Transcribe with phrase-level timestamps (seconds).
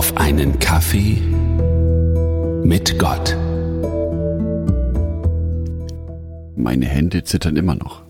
[0.00, 1.18] auf einen Kaffee
[2.64, 3.36] mit Gott.
[6.56, 8.02] Meine Hände zittern immer noch.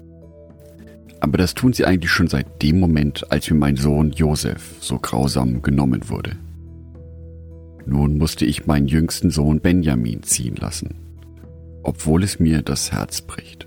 [1.19, 5.01] Aber das tun sie eigentlich schon seit dem Moment, als mir mein Sohn Josef so
[5.01, 6.37] grausam genommen wurde.
[7.87, 10.95] Nun musste ich meinen jüngsten Sohn Benjamin ziehen lassen,
[11.83, 13.67] obwohl es mir das Herz bricht.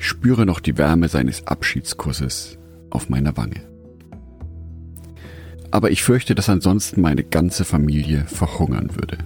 [0.00, 2.58] Ich spüre noch die Wärme seines Abschiedskusses
[2.90, 3.73] auf meiner Wange.
[5.74, 9.18] Aber ich fürchte, dass ansonsten meine ganze Familie verhungern würde.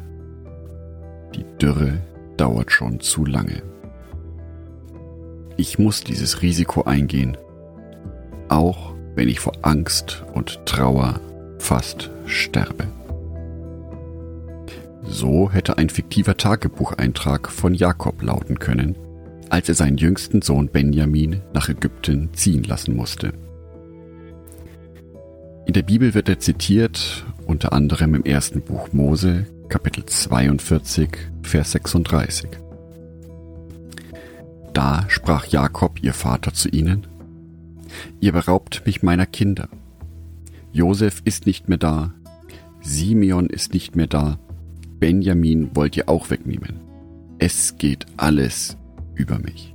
[1.34, 1.98] Die Dürre
[2.39, 3.62] dauert schon zu lange.
[5.59, 7.37] Ich muss dieses Risiko eingehen,
[8.48, 11.20] auch wenn ich vor Angst und Trauer
[11.59, 12.87] fast sterbe.
[15.03, 18.97] So hätte ein fiktiver Tagebucheintrag von Jakob lauten können,
[19.51, 23.34] als er seinen jüngsten Sohn Benjamin nach Ägypten ziehen lassen musste.
[25.69, 31.11] In der Bibel wird er zitiert, unter anderem im ersten Buch Mose, Kapitel 42,
[31.42, 32.48] Vers 36.
[34.73, 37.07] Da sprach Jakob, ihr Vater, zu ihnen,
[38.19, 39.69] Ihr beraubt mich meiner Kinder.
[40.73, 42.14] Josef ist nicht mehr da,
[42.81, 44.39] Simeon ist nicht mehr da,
[44.98, 46.81] Benjamin wollt ihr auch wegnehmen.
[47.39, 48.79] Es geht alles
[49.14, 49.75] über mich.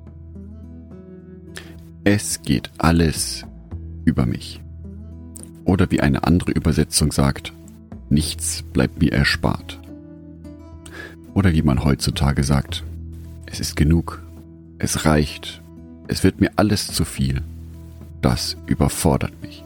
[2.04, 3.46] Es geht alles
[4.06, 4.63] über mich.
[5.66, 7.54] Oder wie eine andere Übersetzung sagt,
[8.10, 9.80] nichts bleibt mir erspart.
[11.34, 12.84] Oder wie man heutzutage sagt,
[13.46, 14.22] es ist genug,
[14.78, 15.62] es reicht,
[16.08, 17.42] es wird mir alles zu viel,
[18.22, 19.64] das überfordert mich.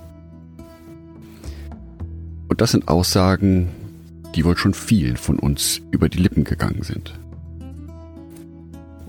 [2.47, 3.69] Und das sind Aussagen,
[4.35, 7.19] die wohl schon vielen von uns über die Lippen gegangen sind.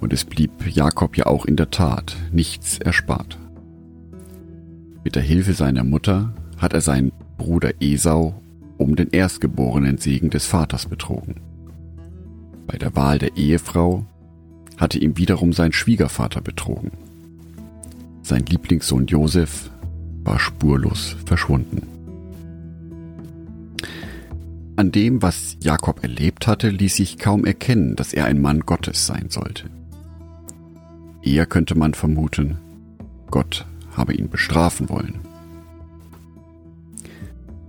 [0.01, 3.39] Und es blieb Jakob ja auch in der Tat nichts erspart.
[5.05, 8.35] Mit der Hilfe seiner Mutter hat er seinen Bruder Esau
[8.77, 11.41] um den erstgeborenen Segen des Vaters betrogen.
[12.67, 14.05] Bei der Wahl der Ehefrau
[14.77, 16.93] hatte ihm wiederum sein Schwiegervater betrogen.
[18.23, 19.71] Sein Lieblingssohn Josef
[20.23, 21.83] war spurlos verschwunden.
[24.77, 29.07] An dem, was Jakob erlebt hatte, ließ sich kaum erkennen, dass er ein Mann Gottes
[29.07, 29.65] sein sollte.
[31.23, 32.59] Eher könnte man vermuten,
[33.31, 35.28] Gott habe ihn bestrafen wollen.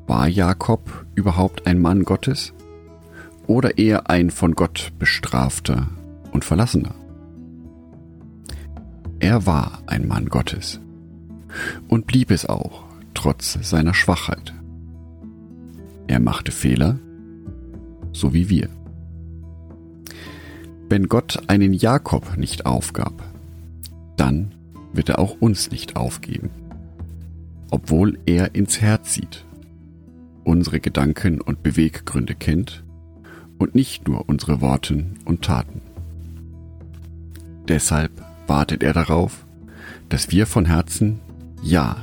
[0.09, 2.51] War Jakob überhaupt ein Mann Gottes?
[3.45, 5.87] Oder eher ein von Gott bestrafter
[6.31, 6.95] und verlassener?
[9.19, 10.79] Er war ein Mann Gottes
[11.89, 14.55] und blieb es auch, trotz seiner Schwachheit.
[16.07, 16.97] Er machte Fehler,
[18.11, 18.67] so wie wir.
[20.89, 23.31] Wenn Gott einen Jakob nicht aufgab,
[24.17, 24.55] dann
[24.91, 26.49] wird er auch uns nicht aufgeben,
[27.69, 29.45] obwohl er ins Herz sieht,
[30.49, 32.83] unsere Gedanken und Beweggründe kennt
[33.59, 35.81] und nicht nur unsere Worten und Taten.
[37.67, 38.11] Deshalb
[38.47, 39.45] wartet er darauf,
[40.09, 41.19] dass wir von Herzen
[41.61, 41.97] Ja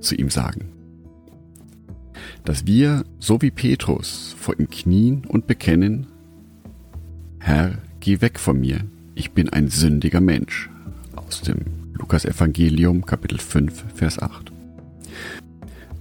[0.00, 0.70] zu ihm sagen.
[2.46, 6.06] Dass wir, so wie Petrus, vor ihm knien und bekennen,
[7.38, 8.80] Herr, geh weg von mir,
[9.14, 10.70] ich bin ein sündiger Mensch.
[11.16, 14.50] Aus dem Lukas Evangelium Kapitel 5, Vers 8.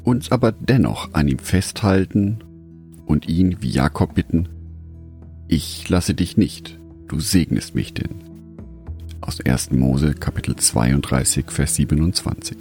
[0.04, 2.40] Uns aber dennoch an ihm festhalten
[3.06, 4.50] und ihn wie Jakob bitten,
[5.48, 8.16] ich lasse dich nicht, du segnest mich denn.
[9.20, 9.72] Aus 1.
[9.72, 12.58] Mose Kapitel 32, Vers 27.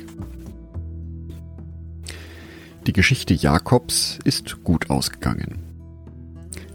[2.86, 5.58] Die Geschichte Jakobs ist gut ausgegangen,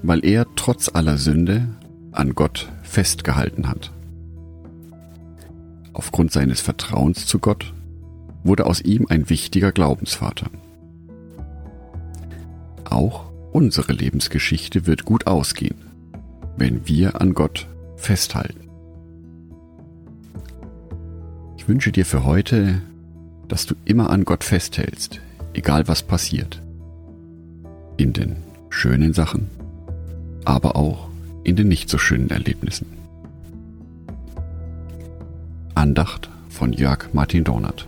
[0.03, 1.67] weil er trotz aller Sünde
[2.11, 3.91] an Gott festgehalten hat.
[5.93, 7.73] Aufgrund seines Vertrauens zu Gott
[8.43, 10.47] wurde aus ihm ein wichtiger Glaubensvater.
[12.85, 15.77] Auch unsere Lebensgeschichte wird gut ausgehen,
[16.57, 18.69] wenn wir an Gott festhalten.
[21.57, 22.81] Ich wünsche dir für heute,
[23.47, 25.21] dass du immer an Gott festhältst,
[25.53, 26.61] egal was passiert.
[27.97, 28.35] In den
[28.69, 29.49] schönen Sachen,
[30.43, 31.07] aber auch
[31.43, 32.87] in den nicht so schönen Erlebnissen.
[35.75, 37.87] Andacht von Jörg Martin Donat.